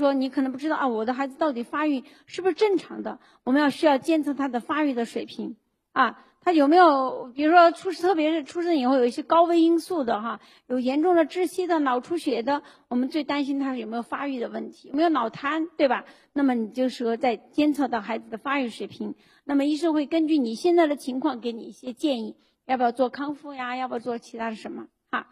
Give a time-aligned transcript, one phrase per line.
[0.00, 3.20] 说你可能不知道啊，我的孩子到底发育是不是正常的？
[3.44, 5.56] 我们要需要监测他的发育的水平
[5.92, 16.06] 啊，他有没有，比如说出，特别是出生以后有一些高危因素的哈，有严重的窒息的、脑出血的，我们最担心他有没有发育的问题，有没有脑瘫，对吧？
[16.32, 19.14] 那么你就说在监测到孩子的发育水平，
[19.44, 23.76] 那么医生会根据你现在的情况给你一些建议，要不要做康复呀？
[23.76, 24.86] 要不要做其他的什么？
[25.10, 25.26] 哈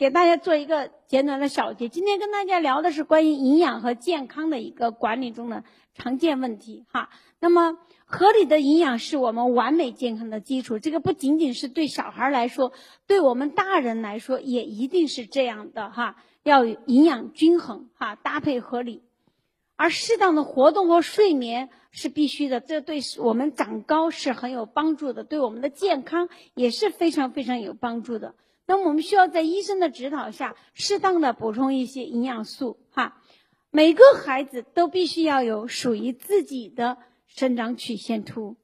[0.00, 1.90] 给大家做一个简短的小结。
[1.90, 7.10] 今天跟大家聊的是关于营养和健康的一个管理中的常见问题哈。
[7.38, 12.72] 那么合理的营养是我们完美健康的基础，这个不仅仅是对小孩来说，
[13.06, 16.16] 对我们大人来说也一定是这样的哈。
[16.44, 19.02] 要营养均衡哈，搭配合理，
[19.76, 28.34] 而适当的活动和睡眠是必须的，这对我们长高是很有帮助的，对我们的健康也是非常非常有帮助的。
[28.70, 33.20] 那我们需要在医生的指导下，适当的补充一些营养素哈。
[33.72, 38.58] 每个孩子都必须要有属于自己的生长曲线图。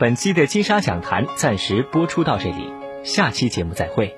[0.00, 2.72] 本期的金沙讲坛暂时播出到这里，
[3.04, 4.16] 下期节目再会。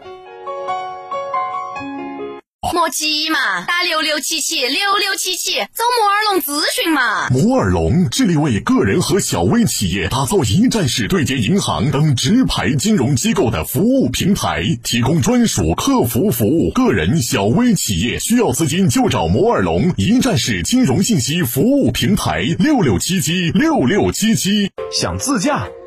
[2.87, 7.29] 莫急嘛，打六六七七六六七七找摩尔龙咨询嘛。
[7.31, 16.71] 摩尔龙致力为个人和小微企业打造一站式对接银行等直排金融机构的服务平台，提供专属客服服务。
[16.71, 24.71] 个人、小微企业需要资金就找摩尔龙一站式金融信息服务平台六六七七六六七七。
[24.93, 25.67] 想自驾？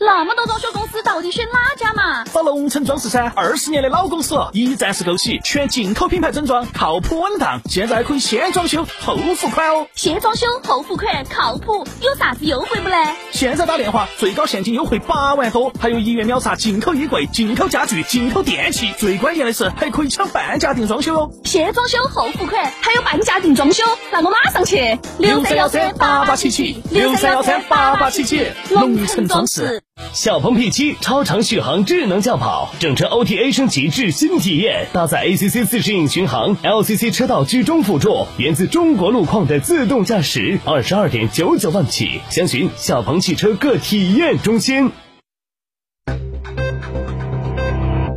[0.00, 2.22] 那么多装修公司，到底选哪家嘛？
[2.32, 7.60] 找龙城装饰噻，二十年的老公司，一站式购齐，全进口品牌整装，靠谱稳当。
[7.68, 9.88] 现在可以先装修后付款哦。
[9.96, 12.96] 先装修后付款，靠谱，有啥子优惠不呢？
[13.32, 21.30] 现在打电话，最高现金优惠八万多，还有一元秒杀进口衣柜、进口家具、进口电器，最关键的是还可以抢半价定装修哦。
[21.44, 23.82] 先装修后付款，还有半价定装修，
[24.12, 24.96] 那我马上去。
[25.18, 29.82] 六三幺三八八七七，六三幺三八八七七，龙城装饰。
[30.12, 44.90] 小鹏 P7 超长续航智能轿跑，整车 OTA 升级至新体验，搭载 ACC 自适应巡航、LCC 车道居中辅助，源自中国路况的自动驾驶，二十二点九九万起，详询小鹏汽车各体验中心。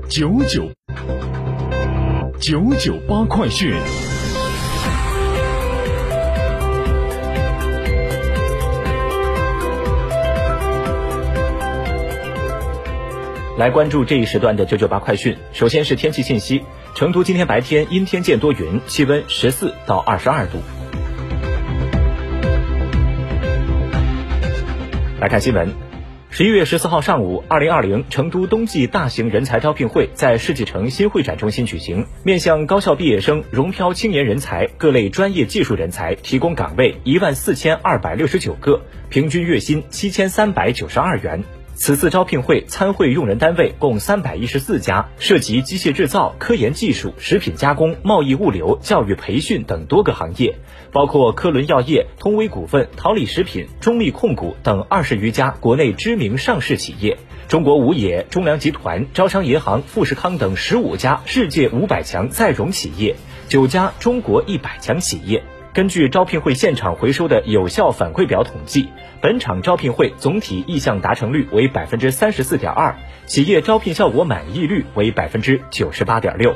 [0.09, 0.69] 九九
[2.39, 3.73] 九九八快讯。
[13.61, 15.37] 来关注这一时段的九九八快讯。
[15.53, 16.63] 首先是天气信息：
[16.95, 20.57] 成都今天白天阴天见多云，气温十四到二十二度。
[25.19, 25.71] 来看新闻，
[26.31, 41.43] 十一月十四号上午，二零二零成都冬季大型人才招聘会在世纪城新会展中心举行，面向高校毕业生、融漂青年人才、各类专业技术人才提供岗位一万四千二百六十九个，平均月薪七千三百九十二元。
[41.83, 50.59] 此次招聘会参会用人单位共三百一十四家，涉及机械制造、科研技术、食品加工、贸易物流、教育培训等多个行业，
[50.91, 63.15] 包括科伦药业、通威股份、桃李食品、中密控股等二十余家国内知名上市企业，中国五冶、中粮集团、招商银行、富士康等十五家世界五百强在融企业，
[63.47, 65.41] 九家中国一百强企业。
[65.73, 68.89] 根据招聘会现场回收的有效反馈表统计，
[69.21, 72.93] 本场招聘会总体意向达成率为百分之三十四点二，
[73.25, 76.53] 企业招聘效果满意率为百分之九十八点六。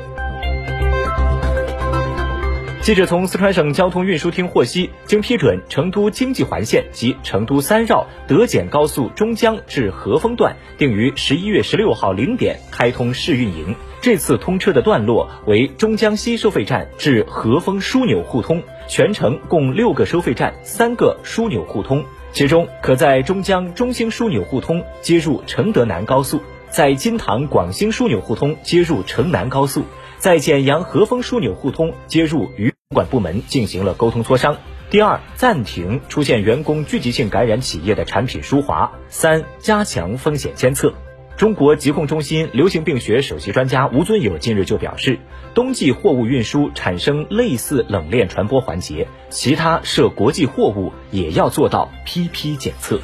[2.86, 13.74] 记者从四川省交通运输厅获悉，经批准，成都经济环线及成都三绕德简高速中江至合丰段定于十一月十六号零点开通试运营。
[14.00, 22.04] 这次通车的段落为中江西收费站至合丰枢纽互通，全程共六个收费站，三个枢纽互通。
[22.30, 26.40] 其中，可在中江中兴枢纽互通接入承德南高速，
[26.70, 29.82] 在金堂广兴枢纽互通接入城南高速，
[30.18, 34.58] 在简阳合丰枢纽互通接入渝管部门进行了沟通磋商。
[34.90, 38.92] 第二，暂停出现员工聚集性感染企业的产品输华。
[39.08, 40.94] 三，加强风险监测。
[41.36, 45.18] 中国疾控中心流行病学首席专家吴尊友近日就表示，
[45.52, 53.00] 冬季货物运输产生类似冷链传播环节，其他涉国际货物也要做到批批检测。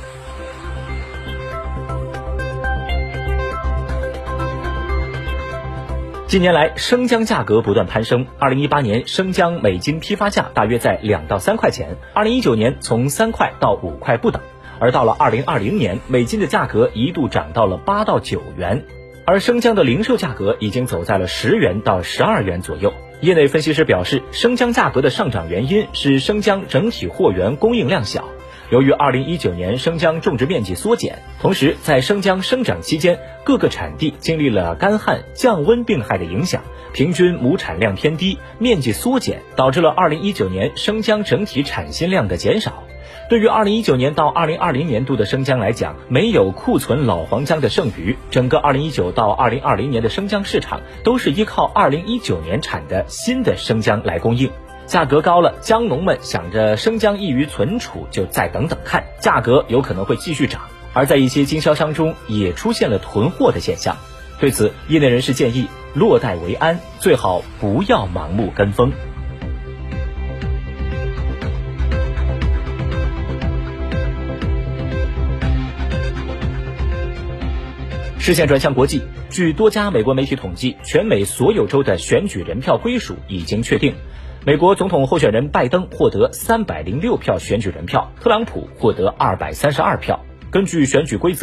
[6.32, 8.26] 近年来，生姜价格不断攀升。
[8.38, 14.40] 二零一八年，生姜每斤批发价大约在两到三块钱；二零一九年，从三块到五块不等。
[14.78, 18.82] 而到了二零二零年，每斤的价格一度涨到了八到九元，
[19.26, 22.94] 而生姜的零售价格已经走在了十元到十二元左右。
[23.20, 28.24] 业内分析师表示，生姜价格的上涨原因是生姜整体货源供应量小。
[28.72, 36.62] 由于二零一九年生姜种植面积缩减，同时在生姜生长期间，各个产地经历了干旱、降温病害的影响，
[36.94, 42.82] 平均亩产量偏低，面积缩减，导致了二零一九年生姜整体产新量的减少。
[43.28, 54.50] 对于二零一九年到二零二零年度的生姜来讲，没有库存老黄姜的剩余，整个二零一九到二零二零年的生姜市场都是依靠二零一九年产的新的生姜来供应。
[54.92, 60.60] 价格高了，姜农们想着生姜易于存储，就再等等看，价格有可能会继续涨。
[60.92, 63.96] 而在一些经销商中，也出现了囤货的现象。
[64.38, 68.92] 对此，业内人士建议落袋为安，最好不要盲目跟风。
[78.18, 79.00] 视线转向国际，
[79.30, 83.94] 据多家美国媒体统计，全美所有州的选举人票归属已经确定。
[84.44, 90.18] 美国总统候选人拜登获得三百零六票选举人票，特朗普获得二百三十二票。
[90.50, 91.40] 根据选举规则。